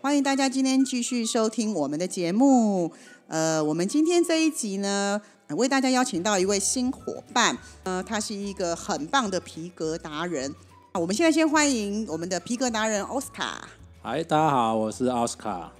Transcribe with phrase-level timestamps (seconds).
[0.00, 2.92] 欢迎大家今天继续收听我们的节目。
[3.26, 10.54] 呃，我们今天这一集呢，呃为大家邀请到一位新伙伴，呃，他是一个很棒的皮革达人。
[10.94, 13.68] 我们现在先欢迎我们的皮革达人奥斯卡。
[14.00, 15.72] 嗨，大家好，我是奥斯卡。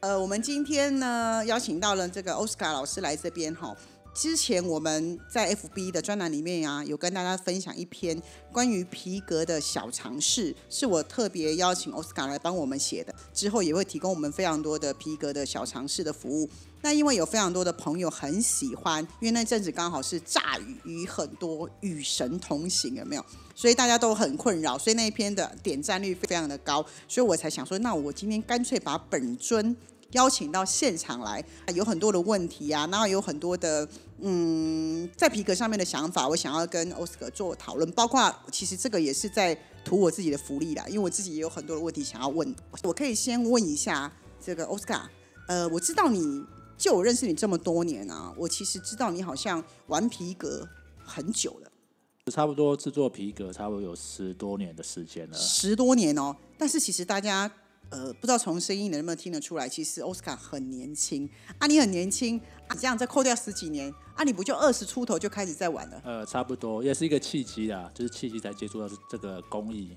[0.00, 3.72] 呃，我们今天呢邀请到了这个奥斯卡老师来这边哈。
[4.16, 8.18] 之前我们在 FB 的专栏里面啊，有跟大家分享一篇
[8.50, 13.14] 关于皮革的小尝试，是我特别邀请奥斯卡来帮我们写的。
[13.34, 16.48] 之后也会提供我们非常多的皮革的小尝试的服务。
[16.80, 23.26] 那因为有非常多的朋友很喜欢，因为那阵子刚好是炸雨，与很多与神同行，有没有？
[23.54, 29.76] 所以大家都很困扰，所以那一篇的点赞率非常的高，所以我才想说，那我今天干脆把本尊
[30.12, 33.86] 邀请到现场来，有很多的问题啊，然后有很多的
[34.20, 45.10] 嗯，在皮革上面的想法，我想要跟奥斯卡做讨论，包括其实这个也是在图我自己的福利啦，因为我自己也有很多的问题想要问，我可以先问一下这个奥斯卡，
[45.48, 46.44] 呃，我知道你
[46.78, 50.66] 就我认识你这么多年啊，我其实知道你好像玩皮革
[51.04, 51.70] 很久了，
[52.32, 55.36] 差不多制作皮革，差不多有十多年的时间了。
[55.36, 57.50] 十多年哦，但是其实大家。
[57.90, 66.02] 呃，不知道从声音能不能听得出来，其实奥斯卡很年轻啊，你很年轻啊，这样再扣掉十几年啊，你不就二十出头就开始在玩了？
[66.04, 69.96] 呃，差不多，也是一个契机啦，就是契机才接触到这个工艺。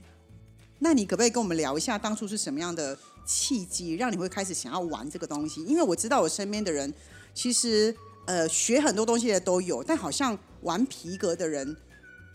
[0.78, 5.64] 那你可不可以跟我们聊一下，当初是什么样的契机，让你会开始想要玩这个东西？
[5.66, 6.94] 因为我知道我身边的人，
[7.34, 7.94] 其实
[8.26, 11.76] 呃学很多东西的都有，但好像玩皮革的人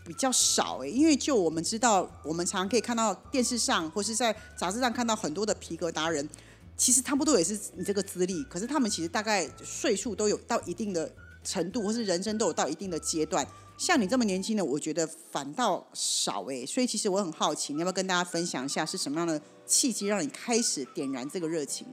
[0.05, 0.87] 比较少哎。
[0.87, 6.29] 因为就我们知道，我们常常可以看到电视上或是在杂志上看到很多的皮革达人，
[6.77, 11.11] 其实差不多也是你这个资历，可是他们其实大概岁数都有到一定的
[11.43, 13.45] 程度，或是人生都有到一定的阶段。
[13.77, 21.85] 像你这么年轻的，我觉得反倒少哎，所以其实我很好奇，你要不要跟大家分享一下是什么样的契机让你开始点燃这个热情？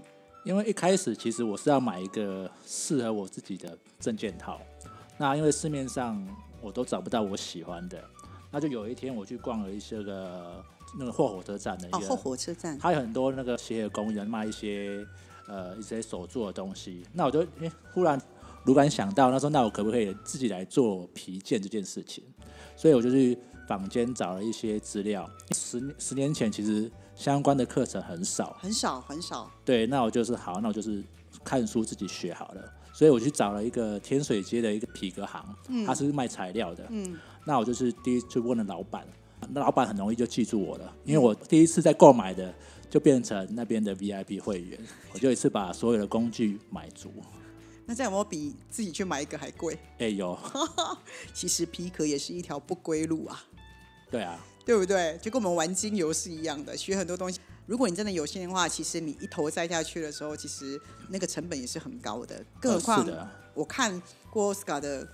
[0.44, 4.60] 因为一开始其实我是要买一个适合我自己的证件套，
[5.18, 6.24] 那因为市面上
[6.62, 8.02] 我都找不到我喜欢的，
[8.50, 10.64] 那就有一天我去逛了一些个
[10.98, 15.04] 那个后火车站的一哦，个，后火车站，它有很多那个鞋的工人卖一些
[15.48, 18.20] 呃一些手做的东西，那我就诶忽然
[18.64, 22.22] 如果想到，那时候那我可不可以自己来做皮件这件事情？
[22.76, 23.36] 所以我就去
[23.66, 25.28] 坊间找了一些资料。
[25.50, 31.02] 十十年前其实相关的课程很少，很少很少，对，那我就是好，那我就是
[31.44, 32.72] 看书自己学好了。
[32.94, 35.42] 所以我去找了一个天水街的一个皮革行，
[35.86, 36.86] 他是卖材料的。
[36.90, 39.06] 嗯，那我就是第一次问了老板，
[39.48, 42.54] 那老板很容易就记住我了，因为我第一次在购买的
[42.90, 44.78] 就变成那边的 VIP 会员，
[45.14, 47.10] 我就一次把所有的工具买足。
[47.86, 49.76] 那这样有没有比自己去买一个还贵？
[49.98, 50.38] 哎、有，
[51.32, 53.42] 其实皮革也是一条不归路啊，
[54.10, 55.18] 对啊，对不对？
[55.22, 57.40] 就跟我们玩精油是一样的，学很多东西。
[57.66, 62.44] 如果你真的有心的话，其实你一头栽下去的时候，其实那个成本也是很高的。
[62.60, 65.06] 更何呃况我看过奥斯卡的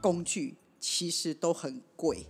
[0.00, 2.26] 工具，其实都很贵。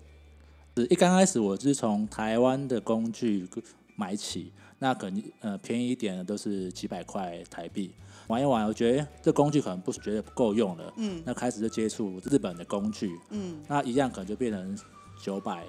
[0.76, 3.48] 是一刚开始我是从台湾的工具
[3.96, 7.92] 买起，那可能呃便宜一点的都是几百块台币。
[8.28, 14.78] 玩一玩，我觉得诶这工具可能不觉得不够用了，嗯那开始就接触日本的工具，嗯，那一样可能就变成
[15.20, 15.64] 九百、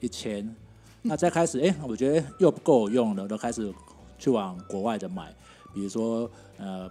[0.00, 0.54] 一千。
[1.06, 3.72] 那再开始，哎、我觉得又不够用了，都开始
[4.18, 5.34] 去往国外的买，
[5.72, 6.90] 比如说呃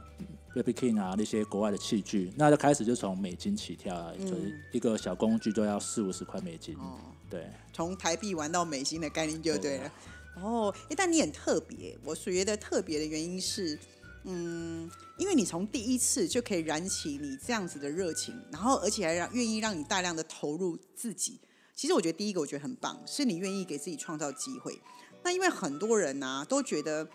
[0.53, 6.75] Baby King 啊那些国外的器具，那就开始就从美金起跳了，所以一个小工具都要四五十块美金。
[6.77, 6.97] 哦，
[7.29, 9.91] 对，从台币玩到美金的概念就对对了。
[10.41, 13.77] 哦，诶但你很特别，我觉得特别的原因是，
[14.23, 21.39] 嗯，因为你从第一次就可以燃起你这样子的热情，然后而且还让愿意让你大量的投入自己。
[21.75, 24.81] 其实我觉得第一个我觉得很棒，是你愿意给自己创造机会。
[25.23, 27.05] 那因为很多人呐、都觉得，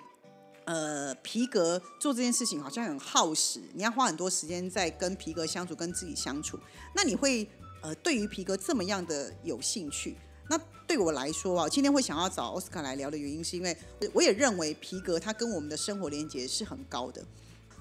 [0.66, 6.58] 呃，皮革做这件事情好像很耗时，你要花很多时间在跟皮革相处，跟自己相处。
[6.94, 7.48] 那你会
[7.82, 10.14] 呃，对于皮革这么样的有兴趣？
[10.50, 13.74] 那对我来说啊，今天会想要找奥斯卡来聊的原因，是因为
[14.12, 17.24] 我也认为皮革它跟我们的生活连接是很高的。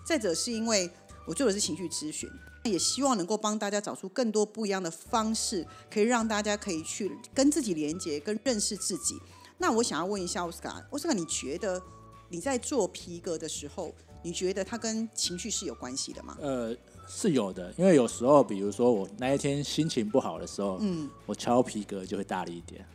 [0.05, 0.89] 再者是因为
[1.25, 2.29] 我做的是情绪咨询，
[2.63, 9.17] 也希望能够帮大家找出更多不一样的方式，可以让大家可以去跟自己连接、跟认识自己。
[9.57, 11.81] 那我想要问一下奥斯卡，奥斯卡，你觉得
[12.29, 16.37] 你在做皮革的时候，你觉得它跟情绪是有关系的吗？
[16.39, 16.75] 呃，
[17.07, 22.85] 是有的，因为有时候，比如说我那一天心情不好的时候，嗯，我敲皮革就会大力一点。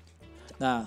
[0.57, 0.87] 那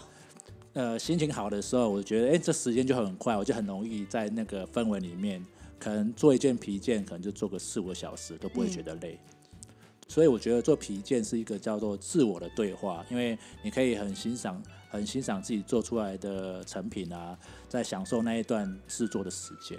[0.74, 5.44] 呃，心情好的时候，我觉得哎，这时间就很快，我就很容易在那个氛围里面，
[5.80, 9.20] 可能做一件皮件，可能就做个四五个小时都不会觉得累。
[10.08, 17.38] 所以我觉得做皮件是一个叫做自我的对话，因为你可以很欣赏、很欣赏自己做出来的成品啊，
[17.68, 19.78] 在享受那一段制作的时间。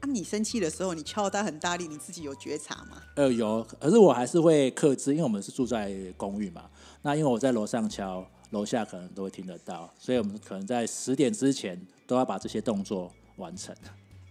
[0.00, 3.02] 啊，你生气的时候，你敲它很大力，你自己有觉察吗？
[3.14, 6.68] 呃，有，可是我还是会克制，因为我们是住在公寓嘛。
[7.00, 13.74] 那因为我在楼上敲，楼下可能都会听得到，所以我们可能在十点之前都要把这些动作完成。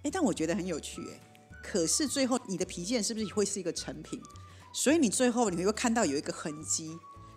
[0.06, 1.20] 哎，但我觉得很有趣，哎，
[1.64, 4.22] 可是最后你的皮件是不是会是一个成品？
[4.72, 6.96] 所以你最后你会看到有一个痕迹，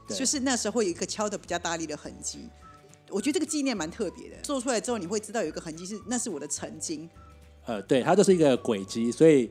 [0.08, 2.40] 就是那时候有一个敲的比较大力的痕迹。
[3.08, 7.08] 我觉得这个纪念蛮特别的，做出来之后你会知道有一个痕迹是那是我的曾经。
[7.64, 9.50] 呃，对，它就是一个轨迹，所以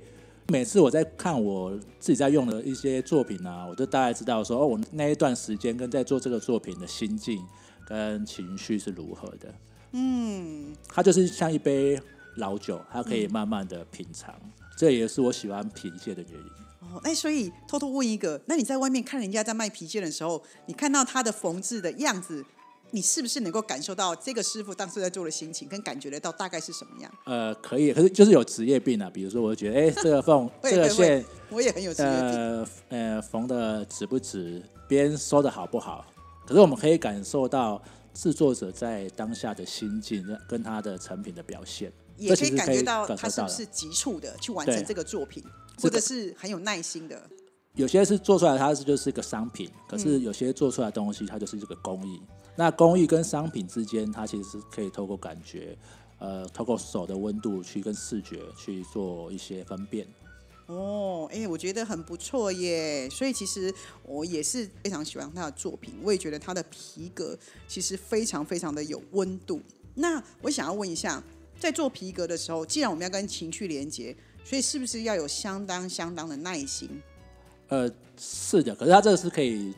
[0.49, 7.43] 每次我在看我自己在用的一些作品啊，我就大概知道说哦，我那一段时间跟在做这个作品的心境
[7.87, 9.51] 跟情绪是如何的。
[9.93, 11.99] 嗯，它就是像一杯
[12.37, 14.33] 老酒，它可以慢慢的品尝，
[14.77, 16.47] 这也是我喜欢品鉴的原因。
[16.79, 22.45] 哦，哎，所以偷偷问一个，那你在外面看人家在卖皮件的时候，你看到他的缝制的样子，
[22.91, 27.11] 你是不是能够感受到这个师傅当时在做的心情，跟感觉得到大概是什么样？
[27.25, 32.19] 呃，可以，可是就是有职业病啊，比如说，我觉得，哎，这个缝，这个线，我也很有职业病。
[32.19, 36.05] 呃，呃，缝的直不直，边收的好不好？
[36.45, 37.81] 可是我们可以感受到
[38.13, 45.43] 制作者在当下的心境跟他的成品的表现，也可以感觉到他是不是急促的去完成这个作品。
[45.79, 47.21] 或者是很有耐心的，
[47.75, 52.19] 有些是做出来它是就是一个商品，可是有些做出来东西它就是这个工艺。
[52.55, 55.77] 那工艺跟商品之间，它其实是可以透过感觉，
[56.17, 60.07] 呃，透过手的温度去跟视觉去做一些分辨。
[60.65, 63.07] 哦，哎，我觉得很不错耶。
[63.11, 63.71] 所以其实
[64.01, 67.37] 我也是非常喜欢他的作品，我也觉得他的皮革
[67.67, 69.61] 其实非常非常的有温度。
[69.93, 71.23] 那我想要问一下，
[71.59, 74.15] 在做皮革的时候，既然我们要跟情绪连接。
[74.43, 76.89] 所以是不是要有相当相当的耐心？
[77.67, 79.73] 呃，是的，可是他这个是可以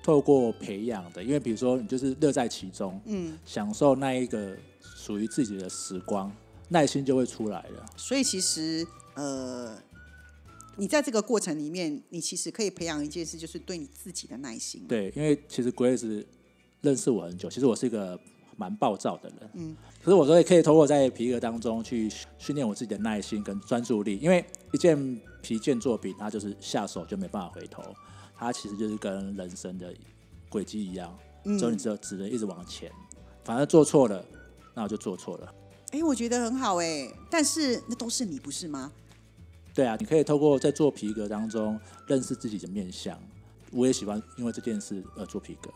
[0.00, 4.56] 透过培养的，因为比如说你就是乐在其中，嗯，享受那一个
[4.94, 6.32] 属于自己的时光，
[6.68, 7.84] 耐心就会出来了。
[7.96, 9.76] 所以其实呃，
[10.76, 14.84] 你在这个过程里面，你其实可以培养一件事，就是对你自己的耐心。
[14.86, 16.24] 对，因为其实 Grace
[16.80, 18.16] 认识我很久，其实我是一个。
[18.62, 27.82] 蛮暴躁的人，嗯，可是我说也可以通过在皮革当中去训练我自己的耐心跟专注力，因为一件皮件作品，它就是下手就没办法回头，
[28.36, 29.92] 它其实就是跟人生的
[30.48, 31.12] 轨迹一样，
[31.58, 32.88] 所以你只有只能一直往前，
[33.42, 34.24] 反正做错了，
[34.74, 35.52] 那我就做错了。
[35.90, 38.92] 哎，我觉得很好哎，但是那都是你不是吗？
[39.74, 43.18] 对啊，你可以透过在做皮革当中认识自己的面相，
[43.72, 45.68] 我也喜欢因为这件事而做皮革。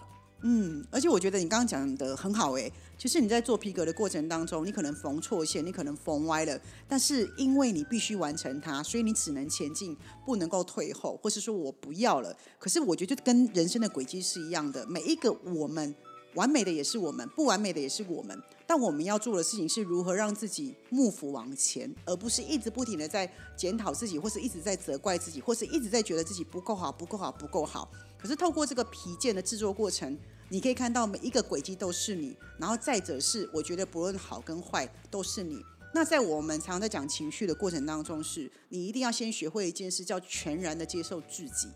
[0.43, 9.97] 嗯，而且我觉得你刚刚讲的很好诶，其实你在做皮革的过程当中，你可能缝错线，你可能缝歪了，但是因为你必须完成它，所以你只能前进，
[10.27, 12.37] 不能够退后，或是说我不要了。
[12.59, 15.95] 可是我觉得跟人生的轨迹是一样的，每一个我们
[16.35, 27.91] 完美的也是我们，不完美的也是我们，但我们要做的事情是如何让自己幕府往前，而不是一直不停的在检讨自己，或是一直在责怪自己，或是一直在觉得自己不够好，不够好，不够好。
[28.27, 30.19] 可是透过这个皮件的制作过程，
[30.49, 35.65] 你可以看到每一个轨迹都是你，然后再者是，我觉得不论好跟坏都是你。
[35.95, 41.69] 那在我们常常在讲情绪的过程当中，是你一定要先学会一件事，叫全然的接受自己，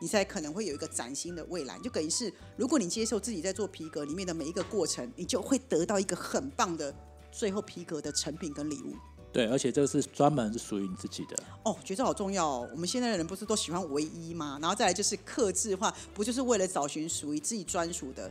[0.00, 1.78] 你才可能会有一个崭新的未来。
[1.78, 6.92] 就等于是，如果你接受自己在做皮革里面的每一个过程，你就会得到一个很棒的
[7.30, 8.96] 最后皮革的成品跟礼物。
[9.32, 12.68] 对，而且这个是专门是属于你自己的哦，觉得好重要哦。
[12.72, 14.58] 我们现在的人不是都喜欢唯一吗？
[14.60, 18.30] 然后再来就是克制化，不就是为了找寻属于自己专属的？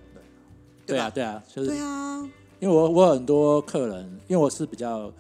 [0.86, 2.18] 对啊，对啊，就是对啊。
[2.60, 5.14] 因为我我很多客人，因为我是比较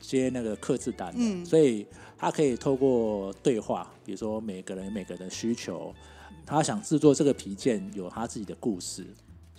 [0.00, 5.94] 接那个克制单的，所以他可以透过对话，比如说每个人每个人的需求，
[6.46, 9.04] 他想制作这个皮件有他自己的故事，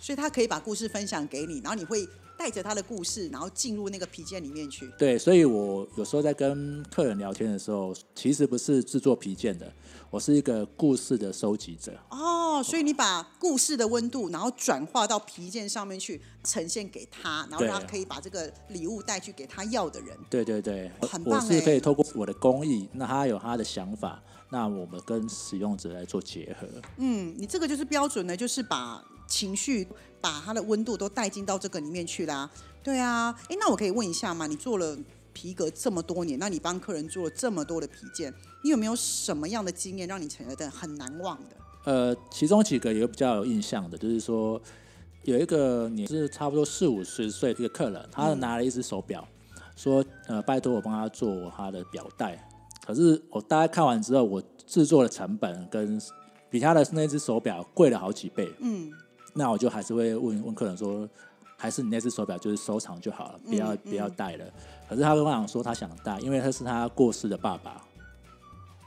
[0.06, 2.08] 所以他可以把故事分享给你，然后你会。
[2.38, 4.86] 带着他的故事，然后进入那个皮件里面去。
[4.98, 9.72] 对，所以我有时候在跟客人聊天的时候，其实不是制作皮件的，
[10.10, 11.98] 我是一个故事的收集者。
[12.10, 20.14] 哦，所以你把故事的温度，然后转化到皮件上面去，呈现给他，然后他可以把这个礼物带去给他要的人。
[20.28, 21.42] 对对对，很棒。
[21.42, 26.68] 我是可以透过我的工艺，那他有他的想法，那我们跟使用者来做结合。
[26.98, 29.02] 嗯，你这个就是标准的，就是把。
[29.26, 29.86] 情绪
[30.20, 32.50] 把它的温度都带进到这个里面去啦。
[32.82, 34.46] 对啊，哎，那我可以问一下吗？
[34.46, 34.96] 你做了
[35.32, 41.56] 皮革这么多年，那你帮客人做了这么多的皮件，你有没有什么样的经验让你觉得很难忘的？
[41.84, 44.60] 呃，其中几个有比较有印象的，就是说
[45.24, 49.26] 有一个你是差不多四五十岁的一个客人，他拿了一只手表，
[49.76, 52.48] 说呃拜托我帮他做他的表带，
[52.86, 56.00] 可是我大概看完之后，我制作的成本跟
[56.48, 58.92] 比他的那只手表贵了好几倍，嗯，
[59.36, 61.08] 那我就还是会问问客人说，
[61.56, 64.44] 还是你那只手表就是收藏就好了，不要嗯不要戴了。
[64.88, 67.82] 可是他跟我讲说他想戴，因为他是他过世的爸爸，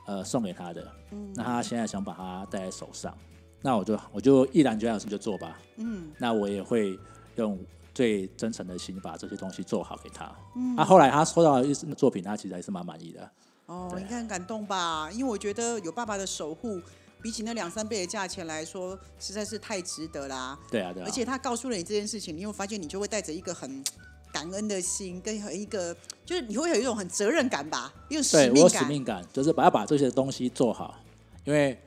[0.08, 3.16] 呃送给他的，嗯那他现在想把它戴在手上，
[3.62, 6.98] 那我就我就毅然决然就做吧，嗯，那我也会
[7.36, 7.58] 用
[7.94, 10.32] 最真诚的心把这些东西做好给他。
[10.56, 13.30] 嗯那、后来他收到的一次作品，他其实还是蛮满意的。
[13.66, 15.12] 哦，对应该很感动吧？
[15.12, 16.82] 因为我觉得有爸爸的守护，
[17.22, 20.58] 比起那两三倍的价钱来说，实在是太值得啦。
[20.72, 23.84] 对啊，对啊，而且他告诉了你这件事情，你会发现你就会带着一个很
[24.32, 25.96] 感恩的心，跟一个
[26.26, 30.98] 就是你会有一种很责任感吧，一种使命使命感，就是把要把这些东西做好，
[31.44, 31.78] 因为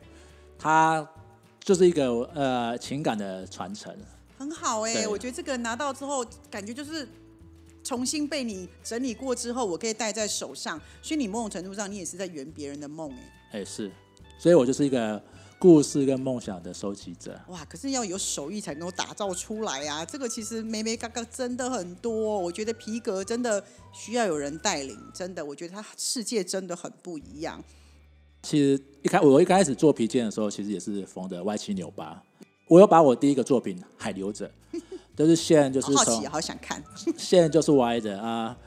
[0.59, 1.07] 它
[1.61, 3.97] 就是一个呃情感的传承。
[4.37, 5.07] 很好哎、对。
[5.07, 7.09] 我觉得这个拿到之后，感觉就是
[7.85, 13.11] 重新被你整理过之后，我可以戴在手上，所以你某种程度上你也是在圆别人的梦
[13.53, 13.91] 哎、哎，是，
[14.43, 15.23] 所以我就是一个
[15.57, 17.41] 故事跟梦想的收集者。
[17.47, 20.05] 哇，可是要有手艺才能够打造出来啊！
[20.05, 27.63] 这个其实梅梅嘎嘎真的很多，我觉得皮革真的需要有人带领，真的，我觉得它世界真的很不一样。
[28.43, 32.21] 其实一开我一开始做皮件的时候，其实也是缝的歪七扭八。
[32.67, 34.51] 我有把我第一个作品还留着，
[35.15, 36.83] 就是线就是好好奇，好想看。
[37.17, 38.59] 线就是歪的啊，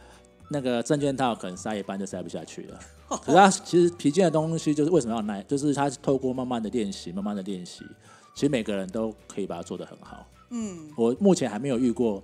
[0.52, 2.80] 那个证件套可能塞一半就塞不下去了。
[3.24, 7.86] 可是它其实皮件的东西就是为什么要耐，就是它是透过慢慢的练习，慢慢的练习，
[8.34, 10.28] 其实每个人都可以把它做得很好。
[10.50, 12.24] 嗯，我目前还没有遇过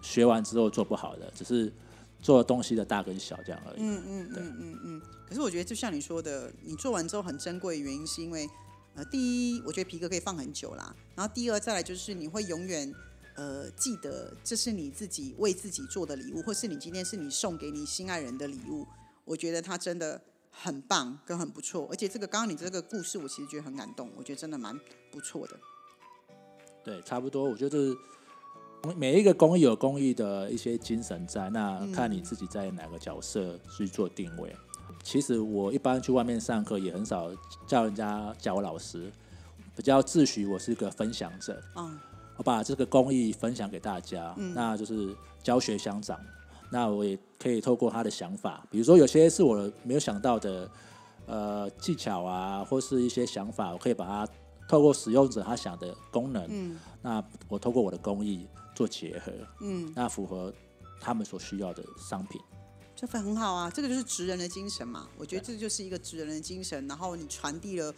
[0.00, 1.72] 学完之后做不好的，只是
[2.20, 3.76] 做东西的大跟小这样而已。
[3.78, 5.02] 嗯嗯嗯嗯嗯。
[5.28, 8.48] 可是我觉得就像你说的，你做完之后很珍贵的，原因是因为
[8.94, 12.92] 呃，第一，我觉得皮革可以放很久啦，然后第二，再来就是你会永远。
[13.34, 18.86] 呃，记得这是你自己为自己做的礼物，或是你今天是你送给你心爱人的礼物。
[19.24, 21.86] 我觉得他真的很棒，跟很不错。
[21.90, 24.78] 而且这个刚刚你这个故事，我其实觉得很感动，我觉得真的蛮
[25.10, 25.58] 不错的。
[26.84, 27.44] 对，差不多。
[27.44, 27.96] 我觉得
[28.96, 34.54] 每一个公益有公益的一些精神在，那看你自己在哪个角色去做定位。
[35.04, 37.30] 其实我一般去外面上课也很少
[37.66, 39.12] 叫人家叫我老师，
[39.76, 41.62] 比较自诩我是一个分享者。
[41.76, 41.98] 嗯，
[42.36, 46.18] 我把这个公益分享给大家，那就是教学相长。
[46.72, 50.70] 那我也可以透过他的想法，比如说有些是我没有想到的，
[51.26, 54.26] 呃，技巧啊，或是一些想法，我可以把它
[54.66, 60.50] 透过使用者他想的功能，嗯那我透过我的工艺做结合，嗯，那符合
[60.98, 62.40] 他们所需要的商品。
[62.96, 65.08] 这份很好啊，这个就是职人的精神嘛。
[65.18, 67.92] 我觉得这就是一个职人的精神，然后你传递了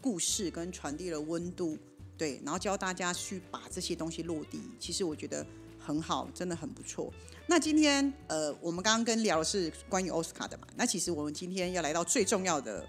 [0.00, 1.78] 故事跟传递了温度，
[2.16, 4.60] 对，然后教大家去把这些东西落地。
[4.78, 5.46] 其实我觉得
[5.88, 7.10] 很好，真的很不错。
[7.46, 12.86] 那今天呃，我们刚刚跟聊的是关于奥斯卡的嘛，那其实我们今天要来到最重要的，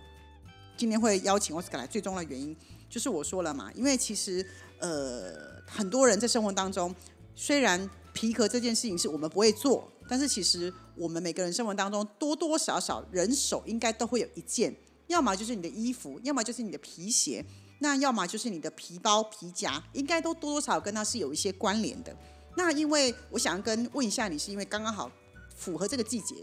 [0.75, 2.53] 今天会邀请奥斯卡来最重要的原因，
[2.89, 4.45] 就是我说了嘛，因为其实
[4.79, 6.93] 呃，很多人在生活当中，
[7.33, 14.75] 虽然皮革这件事情是我们不会做，但是其实我们每个人生活当中多多少少人手应该都会有一件，
[15.07, 17.45] 要么就是你的衣服，要么就是你的皮鞋，
[17.79, 22.13] 那要么就是你的皮包、皮夹，应该都多多少少跟它是有一些关联的。
[22.55, 25.11] 那因为我想跟问一下你，是因为刚刚好
[25.55, 26.35] 符合这个季节，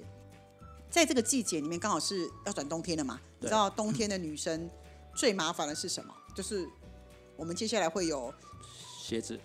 [0.90, 3.20] 在这个季节里面刚好是要转冬天了嘛？
[3.40, 4.70] 你知道冬天的女生
[5.14, 6.14] 最麻烦的是什么？
[6.34, 6.68] 就是
[7.36, 8.32] 我们接下来会有
[9.02, 9.38] 靴子，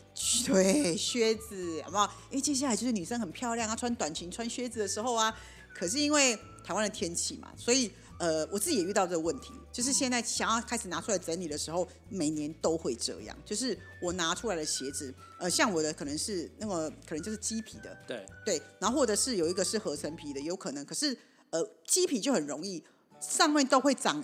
[0.45, 2.11] 对，靴子，好不好？
[2.29, 5.35] 因为接下来就是女生很漂亮啊，穿短裙、穿靴子的时候啊，
[5.73, 7.91] 可是因为台湾的天气嘛，所以
[8.21, 21.17] 呃，我自己也遇到这个问题，就是现在想要开始拿出来整理的时候，每年都会这样，就是我拿出来的鞋子，呃，像我的可能是那个可能就是鸡皮的，对，对，然后或者是有一个是合成皮的，有可能，可是
[21.49, 22.83] 呃，鸡皮就很容易
[23.19, 24.23] 上面都会长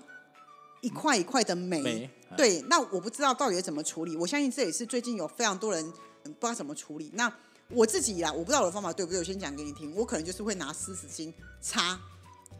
[0.81, 4.15] 一块一块的霉，没，对，那我不知道到底怎么处理。
[4.15, 5.83] 我相信这也是最近有非常多人
[6.25, 7.09] 嗯不知道怎么处理。
[7.15, 7.33] 那
[7.69, 9.91] 我自己啦，我不知道我的方法对不对，我先讲给你听。
[9.95, 11.99] 我可能就是会拿湿纸巾擦，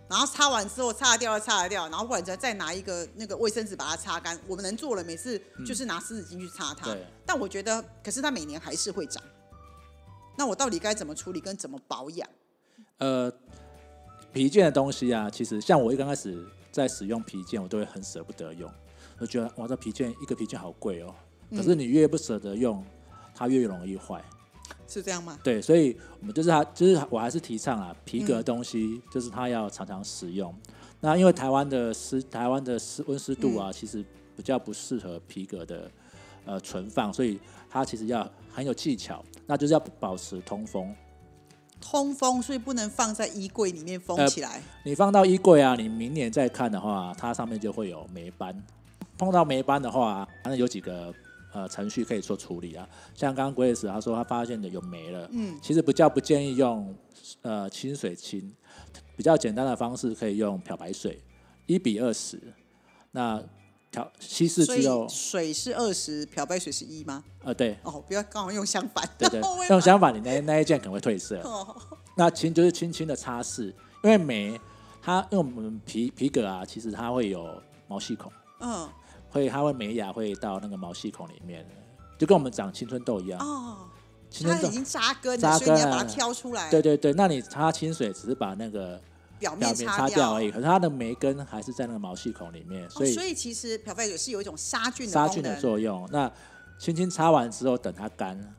[0.10, 4.39] 然后擦完之后擦得掉就擦得掉，然后或者再拿一个那个卫生纸把它擦干。
[4.48, 6.86] 我们能做的，每次就是拿湿纸巾去擦它。
[6.86, 9.22] 对但我觉得，可是它每年还是会长。
[10.38, 12.29] 那我到底该怎么处理跟怎么保养？
[13.00, 13.32] 呃，
[14.32, 18.72] 皮件的东西啊，其实像我一刚开始在使用皮件，我都会很舍不得用，
[19.20, 21.13] 我觉得哇，这皮件一个皮件好贵哦。
[21.51, 22.84] 可是你越不舍得用，
[23.36, 24.24] 它越容易坏。
[24.88, 25.38] 是这样吗？
[25.44, 30.53] 对，所以我们就是它，就是我还是提倡啊，皮革东西就是它要常常使用。
[31.00, 34.03] 那因为台湾的湿，台湾的湿温湿度啊，其实
[34.36, 35.91] 比较不适合皮革的
[36.46, 37.39] 呃存放，所以
[37.70, 40.96] 它其实要很有技巧，那就是要保持通风。
[41.79, 44.63] 通风，所以不能放在衣柜里面封起来。
[44.84, 48.63] 你放到衣柜啊，你明年再看的话，它上面就会有霉斑。
[49.15, 51.13] 碰到霉斑的话，反正有几个
[51.57, 52.87] 呃程序可以做处理啊。
[53.15, 56.95] 像刚刚 Grace 他说他发现的有霉了，嗯，其实不叫不建议用
[57.41, 58.53] 呃清水清，
[59.15, 61.19] 比较简单的方式可以用漂白水，
[61.65, 62.39] 一比二十。
[63.11, 63.41] 那
[63.89, 67.23] 漂稀释之后，水是二十，漂白水是一吗？
[67.43, 67.75] 呃，对。
[67.83, 69.09] 哦，不要刚好用相反。
[69.17, 71.41] 对对， 用相反，你那那一件可能会褪色。
[72.15, 73.73] 那轻就是轻轻的擦拭，
[74.03, 74.59] 因为霉
[75.01, 77.49] 它因为我们皮皮革啊，其实它会有
[77.87, 78.31] 毛细孔。
[78.59, 78.87] 嗯。
[79.29, 81.65] 会，它会美牙会到那个毛细孔里面，
[82.17, 83.39] 就跟我们长青春痘一样。
[83.39, 83.88] 哦，
[84.43, 86.69] 它已经扎根，扎根，你要把它挑出来。
[86.69, 89.00] 对对对，那你擦清水只是把那个
[89.39, 96.07] 表面擦掉而已，可是它的霉根还是在那个毛细孔里面，所以所以其实漂白水是有一种杀菌杀菌的作用。
[96.12, 96.31] 那
[96.79, 98.55] 轻轻擦完之后，等它干，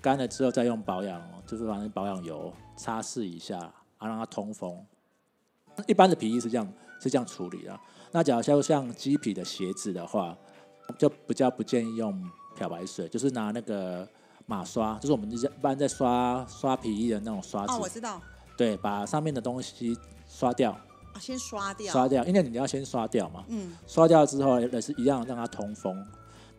[0.00, 3.58] 干了之后再用保养，就是反正保养油擦拭一下，
[3.98, 4.84] 啊，让它通风。
[5.86, 7.78] 一般的皮衣是这样是这样处理的。
[8.12, 10.36] 那假如像鸡皮的鞋子的话，
[10.98, 12.22] 就比较不建议用
[12.56, 14.08] 漂白水，就是拿那个
[14.46, 17.72] 马刷，就是我们一般在刷刷皮衣的那种刷子。
[17.72, 18.22] 哦，我知道。
[18.56, 19.98] 对，把上面的东西
[20.28, 20.70] 刷掉。
[20.70, 21.92] 啊，先刷掉。
[21.92, 23.44] 刷掉，因为你要先刷掉嘛。
[23.48, 23.72] 嗯。
[23.86, 26.06] 刷掉之后也是一样让它通风。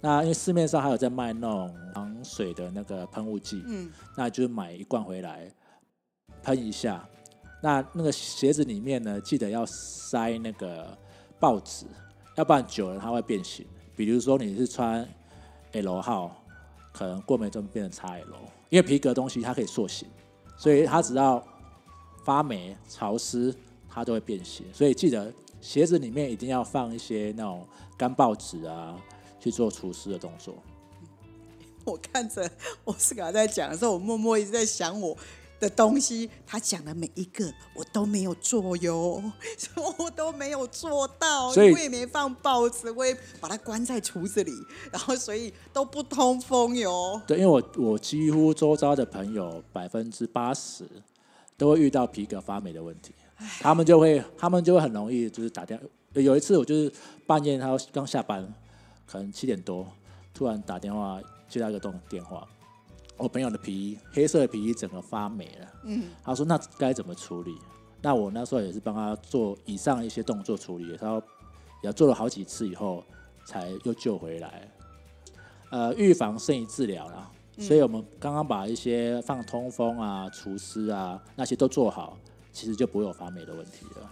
[0.01, 5.51] 那因为市面上还有在卖那种防水的那个喷雾剂，嗯，那就是买一罐回来
[6.44, 7.08] 喷一下。
[7.63, 10.96] 那那个鞋子里面呢，记得要塞那个。
[11.39, 11.86] 报纸，
[12.36, 13.65] 要不然久了它会变形。
[13.96, 15.08] 比如说你是穿
[15.72, 16.44] L 号，
[16.91, 18.25] 可能过没阵变成 XL，
[18.70, 20.08] 因为皮革东西它可以塑形，
[20.58, 21.44] 所以它只要
[22.24, 23.53] 发霉、潮湿，
[23.89, 24.65] 它都会变形。
[24.74, 27.65] 所以记得鞋子里面一定要放一些那种
[27.97, 28.95] 干报纸啊，
[29.39, 30.54] 去做除湿的动作。
[31.86, 32.50] 我看着
[32.86, 35.17] 奥斯卡在讲的时候，我默默一直在想我。
[35.60, 39.22] 的东西，他讲的每一个我都没有做哟，
[39.98, 44.52] 我都没有做到，所以我也没放报纸，我也把它关在橱子里，
[44.91, 47.22] 然后所以都不通风哟。
[47.26, 50.86] 对，因为我我几乎周遭的朋友百分之八十
[51.58, 53.13] 都会遇到皮革发霉的问题，
[53.60, 55.80] 他们就会他们就会很容易就是打电，
[56.13, 56.91] 有一次我就是
[57.26, 58.54] 半夜他刚下班，
[59.06, 59.88] 可能七点多
[60.34, 62.48] 突然打电话接到一个动电话。
[63.17, 65.67] 我朋友的皮衣，黑色的皮衣整个发霉了。
[65.86, 67.58] 嗯，他说那该怎么处理？
[68.01, 71.21] 那我那时候也是帮他做以上一些动作处理，他
[71.82, 73.03] 也做了好几次以后
[73.43, 74.71] 才又救回来。
[75.71, 82.17] 呃，预防胜于治疗啦，所以我们刚刚把一些放通风啊、除湿啊那些都做好，
[82.53, 84.10] 其实就不会有发霉的问题了。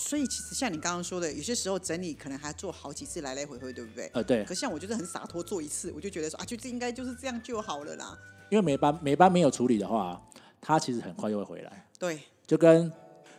[0.00, 4.10] 所以其实像你刚刚说的，有些时候整理可能还做好几次来来回回，对不对？
[4.14, 4.42] 呃，对。
[4.46, 8.18] 可像我就是很洒脱，做一次我就觉得说啊，就这应该就是这样就好了啦。
[8.48, 10.18] 因为霉斑霉斑没有处理的话，
[10.58, 11.86] 它其实很快就会回来。
[11.98, 12.90] 对，就跟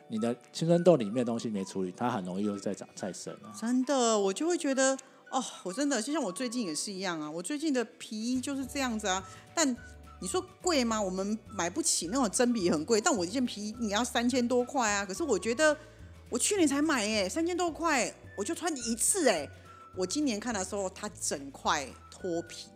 [0.07, 3.51] 你的青春痘里面的东西没处理，它很容易又再长再生了。
[3.59, 4.95] 真的，我就会觉得
[5.31, 9.27] 哦，我真的就像我最近也是一样啊，我最近的皮衣就是这样子啊。
[9.55, 9.75] 但
[10.19, 11.01] 你说贵吗？
[11.01, 15.03] 我们买不起那种真皮很贵，但我一件皮衣你要三千多块啊。
[15.03, 15.75] 可是我觉得。
[16.31, 19.47] 我去年才买哎，三千多块，我就穿一次哎。
[19.97, 22.69] 我今年看的时候，它整块脱皮。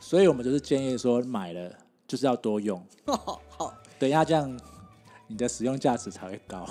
[0.00, 1.70] 所以我们就是建议说，买了
[2.08, 2.82] 就是要多用。
[3.04, 4.58] 好，等一下这样，
[5.26, 6.66] 你的使用价值才会高。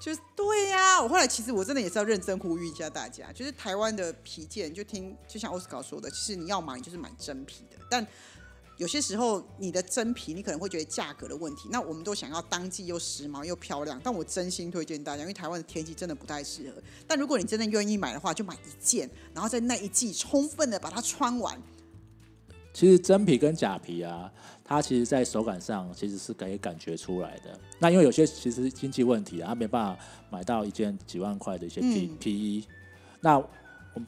[0.00, 8.04] 就是对呀，我后来其实我真的也是要认真呼吁一下大家，就是台湾的皮件，就听就像奥斯卡说的，其实你要买就是买真皮的，但。
[8.76, 11.68] 有些时候，你的真皮你可能会觉得价格的问题。
[11.70, 16.76] 那我们都想要当季又时髦又漂亮，但我真心推荐大家，因为台湾的天气真的不太适合。
[17.06, 21.58] 但如果你真的愿意买的话，就买一件，然后在那一季充分的把它穿完。
[22.74, 24.30] 其实真皮跟假皮啊，
[24.62, 27.58] 它其实在手感上其实是可以感觉出来的。
[27.78, 32.66] 那因为有些其实经济问题啊，没办法买到一件几万块的一些皮皮衣，
[33.22, 33.42] 那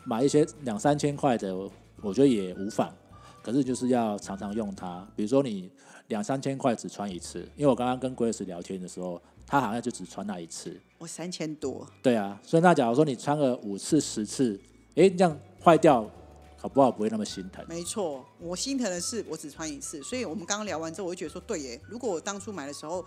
[0.04, 1.56] 买一些两三千块的，
[2.02, 2.94] 我觉得也无妨。
[3.48, 5.70] 可是就是要常常用它，比如说你
[6.08, 10.78] 两三千块只穿一次，因为我刚刚跟 Grace 聊天的时候，他好像就只穿那一次。
[10.98, 11.88] 我三千多。
[12.02, 14.60] 对啊，所以那假如说你穿个五次十次，
[14.96, 15.34] 哎，这样
[15.64, 16.06] 坏掉，
[16.58, 17.64] 好不好不会那么心疼？
[17.66, 23.02] 没错，我心疼的是我只穿一次，所以我们刚刚聊完之后，我就觉得说，对耶，如果我当初买的时候，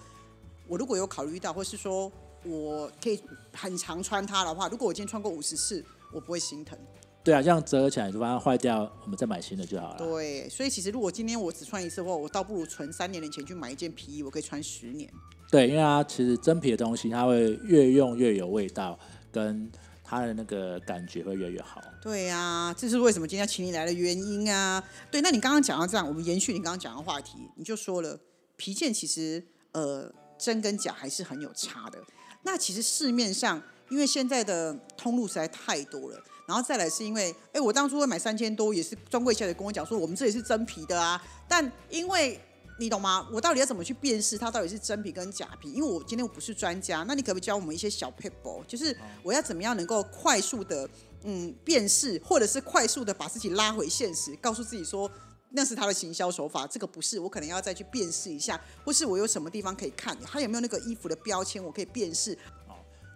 [0.68, 2.12] 我如果有考虑到，或是说
[2.44, 3.22] 我可以
[3.54, 6.76] 很常穿它的话，如果我今天穿过五十次，我不会心疼。
[7.24, 9.98] 对啊，这样折起来就把它坏掉，我们再买新的就好了。
[9.98, 15.08] 对，所以其实如果今天我只穿一次的话，我倒不如存三年的钱去买一件皮衣，我可以穿十年。
[15.52, 18.98] 对，因为它其实真皮的东西，它会越用越有味道，
[19.32, 19.70] 跟
[20.04, 21.80] 它的那个感觉会越来越好。
[22.02, 24.84] 对啊、这是为什么今天要请你来的原因啊。
[25.12, 28.20] 对，那你刚刚讲到这样，我们延续你刚刚讲的话题，你就说了
[28.56, 32.00] 皮件其实呃真跟假还是很有差的。
[32.44, 41.24] 那其实市面上，因为现在的通路实在太多了，然后再来是因为，哎，我当初会买三千多，也是专柜小姐跟我讲说，我们这里是真皮的啊。
[41.48, 42.38] 但因为
[42.78, 43.26] 你懂吗？
[43.32, 45.72] 我到底要怎么去辨识它到底是真皮跟假皮？
[45.72, 50.90] 因为我今天我不是专家，那你可不可以教我们一些小 p a p e 就是我要怎么样能够快速的
[51.24, 55.10] 嗯辨识，或者是快速的把自己拉回现实，告诉自己说
[55.52, 62.38] 那是他的行销手法，这个不是，我可能要再去辨识一下，或是我有什么地方可以看，他有没有那个衣服的标签，我可以辨识。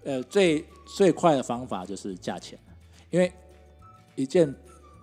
[0.05, 2.59] 呃，最最快的方法就是价钱，
[3.15, 3.31] 因为
[4.15, 4.53] 一件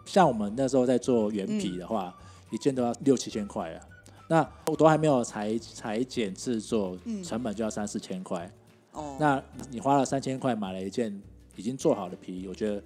[0.05, 2.15] 像我们那时候在做原皮的话，
[2.51, 3.81] 一件都要六七千块啊。
[4.29, 6.95] 那我都还没有裁裁剪制作，
[7.25, 8.51] 成本就要三四千块。
[8.93, 11.23] 哦，那你花了三千块买了一件
[11.57, 12.83] 已经做好的皮，我觉得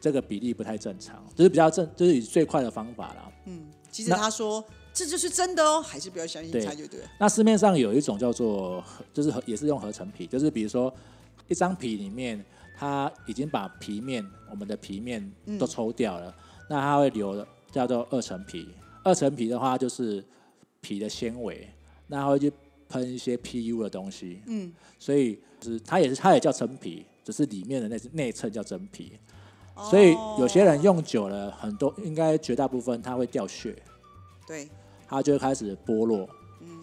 [0.00, 3.30] 这个比例不太正常，就是比较正，就是以最快的方法啦。
[3.44, 4.64] 嗯其实他说
[4.94, 7.06] 这就是真的哦，还是不要相信对他就对了。
[7.18, 10.90] 那市面上有一种叫做，就是合也是用合成皮，就是比如说
[11.48, 12.42] 一张皮里面，
[12.80, 16.34] 它已经把皮面我们的皮面都抽掉了，
[16.66, 18.66] 那它会留叫做二层皮。
[19.04, 20.24] 二层皮的话就是
[20.80, 21.68] 皮的纤维，
[22.06, 22.50] 那它会去
[22.88, 29.12] 喷一些 PU 的东西，嗯，所以就是它也是它也叫真皮，只是里面的那内衬叫真皮。
[29.90, 33.76] 所以有些人用久了，很多应该绝大部分它会掉屑，
[34.46, 34.66] 对，
[35.06, 36.26] 它就会开始剥落。
[36.60, 36.82] 嗯。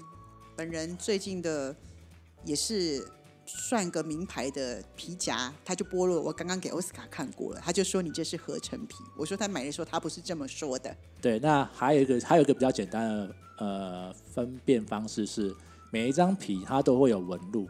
[0.56, 1.76] 本人最近的
[2.44, 3.04] 也是
[3.48, 6.22] 算个名牌的皮夹，他就剥落。
[6.22, 8.98] 我刚刚给奥斯卡看过了，他就说你这是合成皮。
[9.18, 10.96] 我说他买的时候他不是这么说的。
[11.22, 15.56] 对，那还有一个还有一个比较简单的呃分辨方式是，
[15.92, 17.68] 每一张皮它都会有纹路，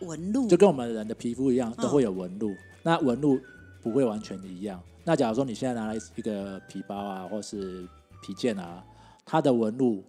[0.00, 2.54] 纹路就跟我们人的皮肤一样，嗯都会有纹路。
[2.82, 3.40] 那纹路
[3.82, 4.80] 不会完全一样。
[5.02, 7.86] 那假如说你现在拿来一个皮包啊，或是
[8.22, 8.84] 皮件啊，
[9.24, 10.04] 它的纹路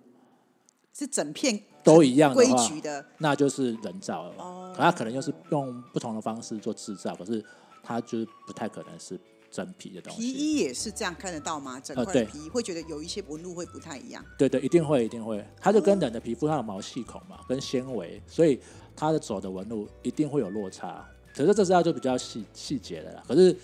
[0.93, 4.33] 是整片都一样的规话，矩的，那就是人造了。
[4.37, 7.43] 哦可它可能就是用不同的方式做制造，可是
[7.81, 9.19] 它就是不太可能是
[9.49, 10.31] 真皮的东西皮。
[10.31, 11.79] 衣也是这样看得到吗？
[11.79, 14.23] 整块的皮衣会觉得有一些纹路会不太一样。
[14.37, 18.59] 对对，一定会一定会，它就跟人的皮肤它有毛细孔嘛，跟纤维，所以
[18.95, 21.03] 它的走的纹路一定会有落差。
[21.35, 23.55] 可是这是要就比较细细节的啦，可是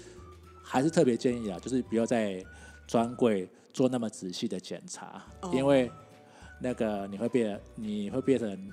[0.63, 2.43] 还是特别建议啊，就是不要在
[2.87, 5.91] 专柜做那么仔细的检查，哦因为
[6.63, 8.71] 那个你会变你会变成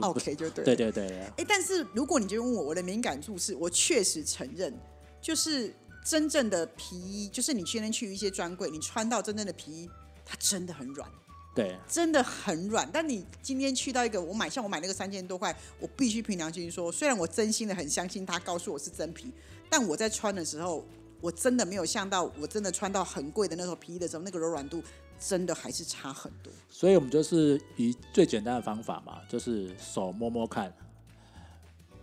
[0.00, 0.64] OK 就对。
[0.64, 4.76] 对对对对哎，但是如果你就问我，我的敏感度是我确实承认，
[5.22, 5.72] 就是
[6.04, 9.90] 真正的皮衣，就是你今天去一些专柜，你穿到真正的皮衣，
[10.24, 11.08] 它真的很软。
[11.54, 12.86] 对真的很软。
[12.92, 19.32] 但你今天去到一个，我买像我买那个三千多块，我必须凭良心说，虽然我真心的很相信他告诉我是真皮，
[19.70, 20.84] 但我在穿的时候，
[21.20, 24.82] 我真的没有像到我真的穿到很贵的那种皮衣的时候，那个柔软度
[25.18, 26.52] 真的还是差很多。
[26.68, 30.72] 所以我们就是以最简单的方法嘛，就是手摸摸看，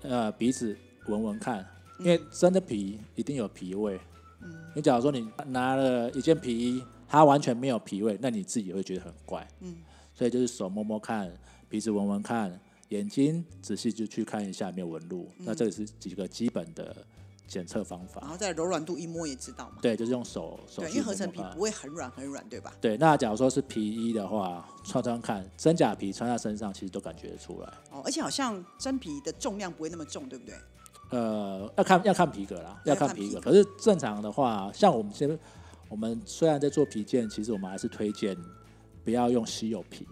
[0.02, 0.76] 呃，鼻子
[1.08, 1.66] 闻闻看，
[2.00, 4.00] 因为真的皮一定有皮味。
[4.42, 9.48] 嗯，你假如说你拿了一件皮衣，它完全没有皮味，那你自己也会觉得很怪。
[9.62, 9.78] 嗯，
[10.14, 11.32] 所以就是手摸摸看，
[11.70, 15.30] 鼻子闻闻看，眼睛仔细就去看一下有没有纹路。
[15.38, 17.06] 那这里是几个基本的
[17.48, 18.32] 检测方法然法。
[18.32, 19.78] 后再柔软度一摸也知道嘛。
[19.82, 22.74] 对，就是用手手对，因为合成皮不会很软很软，对吧？
[22.82, 27.68] 对，那假如说是皮衣的话，穿穿看，真假皮穿在身上，其实都感觉得出来。
[27.92, 30.56] 哦，而且好像真皮的重量不会那么重，对不对？
[31.10, 33.40] 呃，要看要看皮革啦，要要看皮革。
[33.40, 35.38] 皮革可是正常的话，像我们现在，
[35.90, 38.36] 我们虽然在做皮件，其实我们还是推荐
[39.04, 40.08] 不要用稀有皮。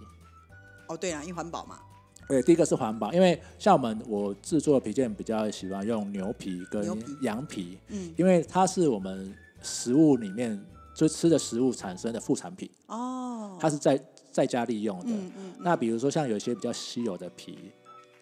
[0.88, 1.80] 哦，对啊，因为环保嘛。
[2.28, 6.86] 对，第一个是环保，因为像我们我制作的皮件比较喜欢用牛皮跟
[7.22, 10.58] 羊皮，嗯，因为它是我们食物里面
[10.94, 15.12] 就吃的食物产生的副产品，哦，它是在在家利用的。
[15.12, 17.58] 嗯嗯，那比如说像有一些比较稀有的皮，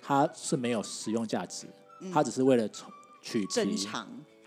[0.01, 1.67] 它是没有使用价值，
[2.11, 2.67] 它只是为了
[3.21, 3.77] 取皮，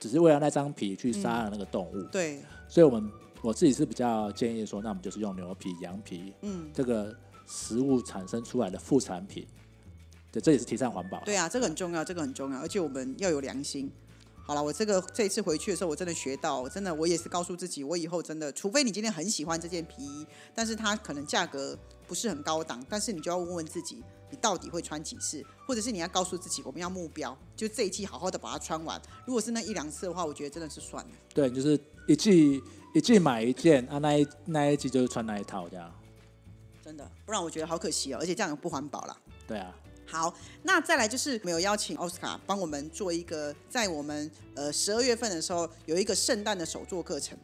[0.00, 2.02] 只是为了那张皮去杀了那个动物。
[2.10, 3.08] 对，所以我们
[3.42, 7.14] 我自己是比较建议说，那我们就是用牛皮、羊皮嗯，这个
[7.46, 9.46] 食物产生出来的副产品，
[10.30, 11.20] 对，这也是提倡环保。
[11.24, 13.90] 对啊，这个很重要，这个很重要，而且我们要有良心。
[14.44, 21.78] 好了，我这个这一次回去的时候，我真的学到，真的我也是告诉自己，我以后真的，除非你今天很喜欢这件皮衣，但是它可能价格
[22.08, 29.00] 不是很高档，但是你就要问问自己，你到底会穿几次，或者是你要告诉自己，我们要目标，就这一季好好的把它穿完。
[29.24, 31.10] 如果是那一两次的话，我觉得真的是算了。
[31.32, 31.78] 对，就是
[32.08, 32.60] 一季
[32.94, 35.88] 一季买一件啊，那一那一季就是穿那一套这样。
[36.92, 39.16] 真的，不然我觉得好可惜哦，而且这样也不环保了。
[39.48, 39.74] 对啊，
[40.06, 47.36] 好，那再来就是没有邀请奥斯卡帮我们做一个，在我们呃十二月份的时候有一个圣诞的手作课程。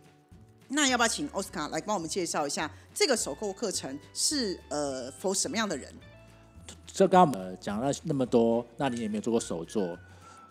[0.69, 5.91] 那要不要请奥斯卡来帮我们介绍一下这个手购课程是呃 for 什么样的人？
[6.87, 9.99] 这刚刚呃讲了那么多，那你也没有做过手作，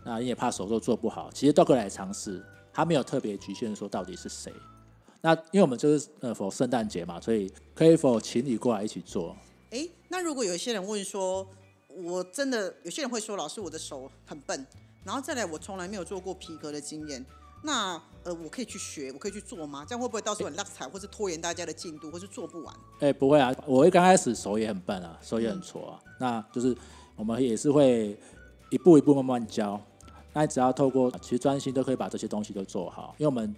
[0.04, 2.44] 那你也怕手作做不好，其实都可以来尝试。
[2.74, 4.52] 他没有特别局限说到底是谁。
[5.28, 9.36] 那因为我们就是呃 for 圣诞节嘛，所以可以否请你过来一起做？
[9.72, 11.46] 诶，那如果有一些人问说，
[12.02, 14.66] 我真的有些人会说，老师我的手很笨，
[15.04, 17.26] 然后再来我从来没有做过皮革的经验，
[17.62, 19.84] 那呃我可以去学，我可以去做吗？
[19.86, 22.74] 这样会不会到时候很落彩，或是拖延大家的进度，或是做不完？
[23.02, 26.00] 哎、不会啊，我一刚开始手也很笨啊，手也很挫啊。
[26.22, 26.74] 那就是
[27.18, 28.18] 我们也是会
[28.70, 29.78] 一步一步慢慢教。
[30.32, 33.54] 那你只要透过其实专心都可以把这些东西都做好，因为我们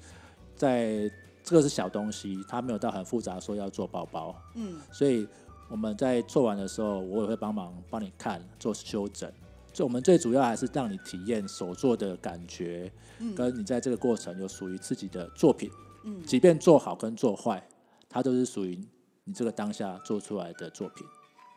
[0.55, 1.11] 在
[1.49, 4.39] 这个是小东西，它没有到很复杂，说要做包包。
[4.53, 5.27] 嗯，所以
[5.67, 9.27] 我们在做完的时候，我也会帮忙帮你看做修整。
[9.73, 12.91] 就我们最主要还是让你体验手做的感觉，
[13.35, 15.71] 跟你在这个过程有属于自己的作品。
[16.03, 17.67] 嗯，即便做好跟做坏，
[18.07, 18.79] 它都是属于
[19.23, 21.03] 你这个当下做出来的作品。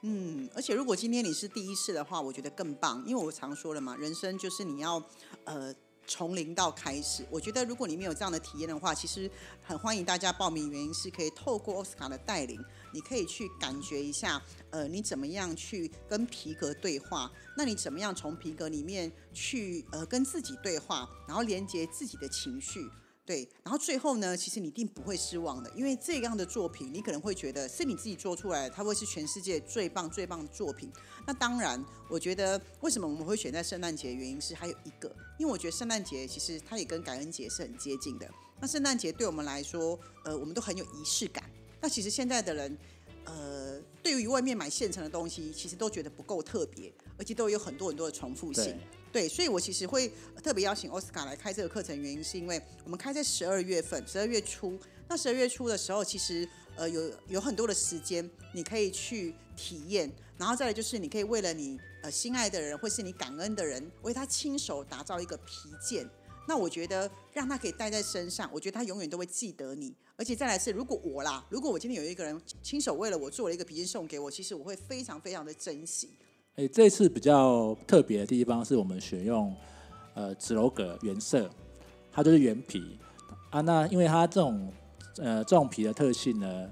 [0.05, 5.03] 嗯，而且如果今天你是第一次的话，我觉得更棒，因为我常说了嘛，人生就是你要
[5.45, 5.75] 呃
[6.13, 7.25] 从零到开始。
[7.31, 9.31] 我觉得如果你没有这样的体验的话，其实
[9.63, 22.87] 很欢迎大家报名，原因是可以透过奥斯卡的带领，你可以去感觉一下，呃，你怎么样去跟皮革对话，那你怎么样从皮革里面去呃跟自己对话，然后连接自己的情绪。
[23.25, 30.91] 对，然后最后呢，其实你一定不会失望的，因为这样的作品，你可能会觉得是你自己做出来的，它会是全世界最棒最棒的作品。
[31.25, 35.09] 那当然，我觉得为什么我们会选在圣诞节，原因是还有一个，
[35.39, 38.29] 因为我觉得圣诞节其实它也跟感恩节是很接近的。
[38.61, 41.49] 那圣诞节对我们来说，呃，我们都很有仪式感。
[41.81, 42.77] 那其实现在的人，
[43.25, 48.77] 呃，对于外面买现成的东西，其实都觉得不够特别，而且都有很多很多的重复性
[49.13, 49.29] 对。
[49.29, 50.11] 所以我其实会
[50.43, 54.79] 特别邀请奥斯卡来开这个课程，原因是因为我们开在十二月份，十二月初。
[55.09, 66.09] 那十二月初的时候，其实呃有有很多的时间，你可以去体验，然后再来就是你可以为了你呃心爱的人，或是你感恩的人，为他亲手打造一个皮件。
[66.49, 69.95] 那我觉得让他可以带在身上，我觉得他永远都会记得你。
[70.17, 76.11] 而且再来是，如果我啦，如果我今天有一个人亲手为了我做了一个皮件送给我，其实我会非常非常的珍惜。
[76.57, 79.55] 诶，这次比较特别的地方是我们选用
[80.13, 81.49] 呃紫楼葛原色，
[82.13, 82.99] 它就是原皮
[83.49, 83.63] 啊。
[83.63, 84.71] 那因为它这种
[85.17, 86.69] 呃这种皮的特性呢，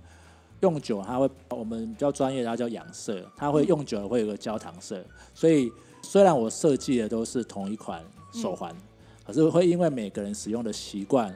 [0.60, 5.02] 用久它会我们比较专业的它叫养色，它会用久了会有个焦糖色。
[5.32, 8.76] 所以虽然我设计的都是同一款手环，
[9.24, 11.34] 可是会因为每个人使用的习惯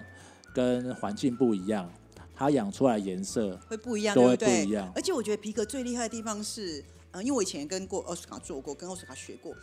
[0.53, 1.91] 跟环境不一样，
[2.35, 4.37] 它养出来颜色会不一样，都会？
[4.37, 9.55] 不一样而且我觉得皮革最厉害的地方是，呃，因为我以前跟过奥斯卡做过，跟奥斯卡学过。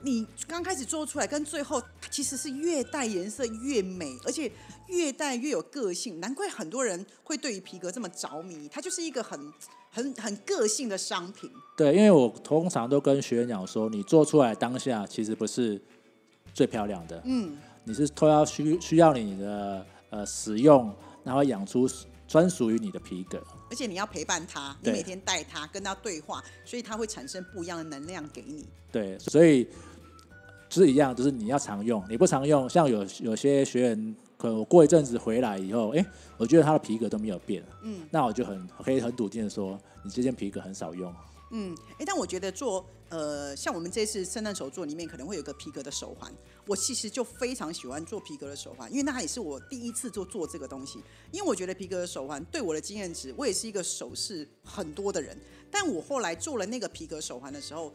[0.00, 4.50] 你刚开始做出来，跟最后它其实是越带颜色越美，而且
[4.86, 6.20] 越带越有个性。
[6.20, 9.38] 难怪很多人会对于皮革这么着迷，它就是一个很、
[9.90, 11.50] 很、很个性的商品。
[11.76, 15.78] 对，因为我通常都跟学员讲说，你做出来当下其实不是
[16.54, 21.90] 最漂亮的，嗯，你是都要需需要你的呃使用，然后养出
[22.28, 23.42] 专属于你的皮革。
[23.70, 28.66] 而且你要陪伴他，你每天带他，跟他对话，所以他会产生不一样的能量给你。
[28.90, 29.64] 对，所以
[30.68, 36.04] 就是一样，就是你要常用，你不常用，像有有些学员，可能我过一阵子回来以后，哎，
[36.36, 41.14] 我觉得他的皮革都没有变，嗯，那我就很可以很笃定的说，你这件皮革很少用。
[41.50, 46.32] 嗯，哎，但我觉得做呃，像我们这次圣诞手作里面可能会有个皮革的手环，
[46.66, 51.02] 我其实就非常喜欢做皮革的手环，因为那也是我第一次做做这个东西。
[51.30, 55.36] 因为我觉得皮革的手环对我的经验值，我也是一个首饰很多的人，
[55.70, 57.92] 但我后来做了那个皮革手环的时候，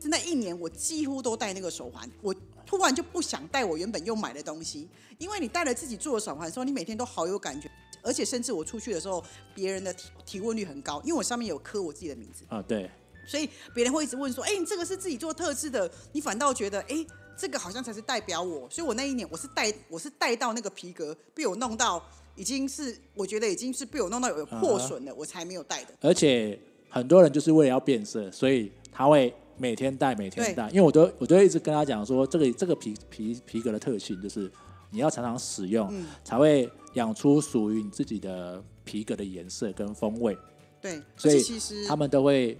[0.00, 2.34] 真的一年我几乎都戴那个手环，我
[2.66, 7.70] 突然就不想戴我原本又买的东西，因为你戴了自己做的手环的时候，你每天都好有感觉。
[8.00, 9.22] 而且甚至我出去的时候，
[9.54, 12.44] 别人的提提问率很高，因为我上面有刻我自己的名字。
[12.48, 12.88] 啊，对，
[13.28, 22.02] 所以别人会一直问说：“哎、你这个是自己做特制的？”你反倒觉得：“哎、这个好像才是代表我。”所以我那一年我是带我是带到那个皮革被我弄到
[22.34, 25.94] 已经是我觉得已经是被我弄到有破损了，我才没有带的。
[26.00, 30.68] 而且很多人就是为了要变色，所以他会每天戴，每天戴。
[30.70, 34.50] 因为我都我都会一直跟他讲说，这个这个皮皮皮革的特性就是
[34.90, 35.92] 你要常常使用，
[36.24, 40.36] 才会养出属于你自己的皮革的颜色跟风味。
[40.80, 42.56] 对，所以其实他们都会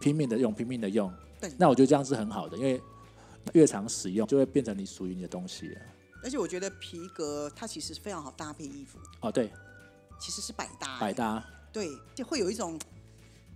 [0.00, 1.12] 拼命的用，拼命的用。
[1.40, 2.82] 对那我觉得这样是很好的，因为
[3.52, 5.80] 越常使用，就会变成你属于你的东西了。
[6.22, 9.50] 而且我觉得皮革它其实非常好搭配衣服，哦，对，
[10.18, 12.78] 其实是百搭、百搭对，就会有一种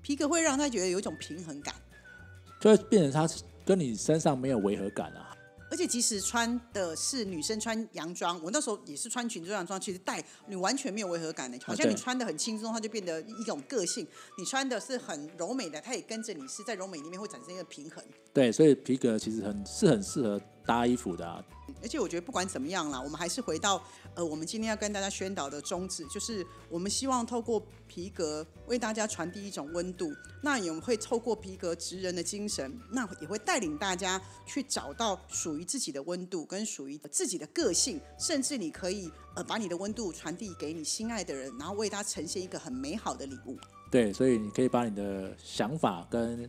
[0.00, 1.74] 皮革会让他觉得有一种平衡感，
[2.60, 3.28] 就会变成他
[3.66, 5.33] 跟你身上没有违和感啊。
[5.70, 14.04] 而且即使穿的是女生穿洋装，我那时候也是穿裙子洋装，其实戴你完全没有违和感的，好像你穿的很轻松，它就变得一种个性；
[14.38, 18.04] 你穿的是很柔美的，它也跟着你是在柔美里面会产生一个平衡。
[18.32, 21.44] 对，所以皮革其实很是很适合搭衣服的、啊。
[21.82, 23.82] 而且我觉得不管怎么样啦，我们还是回到
[24.14, 43.58] 呃，我们今天要跟大家宣导的宗旨，就是我们希望透过皮革为大家传递一种温度，那也会透过皮革职人的精神，那也会带领大家去找到属于自己的温度跟属于自己的个性，甚至你可以呃把你的温度传递给你心爱的人，然后为他呈现一个很美好的礼物。
[43.90, 46.48] 对，所以你可以把你的想法跟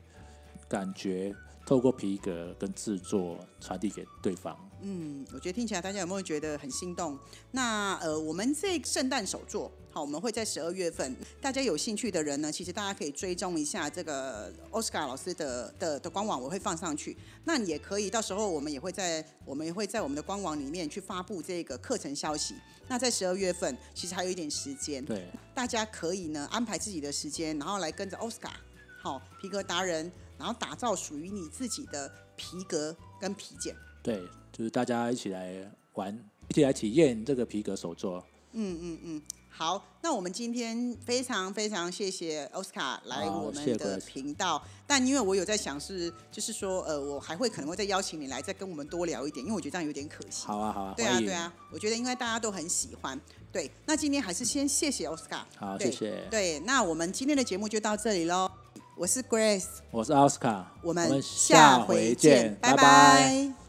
[0.67, 4.57] 感觉透过皮革跟制作传递给对方。
[4.81, 7.17] 嗯，我觉得听起来大家有没有觉得很心动？
[7.51, 17.17] 那呃，我们这圣诞手作，好，我们会在十二月份，大家有兴趣的人呢，其实大家可以追踪一下这个奥斯卡老师的的的官网，我会放上去。
[17.45, 22.53] 那你也可以，到时候我们也会在我们也会在我们的官网里面去发布这个课程消息。
[22.87, 28.59] 那在十二月份，其实还有一点时间，对，大家可以呢安排自己的时间，然后来跟着奥斯卡，
[29.01, 33.75] 好皮革达人，然后打造属于你自己的皮革跟皮件。
[34.03, 36.17] 对，就是大家一起来玩，
[36.49, 38.23] 一起来体验这个皮革手作。
[38.51, 50.45] 嗯嗯嗯好，那我们今天非常非常谢谢奥斯卡来我们的频道，但因为我有在想是，就是说，呃，我还会可能会再邀请你来，再跟我们多聊一点，因为我觉得这样有点可惜。
[50.45, 53.17] 好啊，好啊，对啊，对啊，我觉得应该大家都很喜欢，
[53.49, 56.27] 对，那今天还是先谢谢奥斯卡，好，对谢谢。
[56.29, 58.51] 对，那我们今天的节目就到这里喽，
[58.97, 62.71] 我是 Grace，我是奥斯卡，我们下下回见，拜。
[62.73, 63.64] 拜拜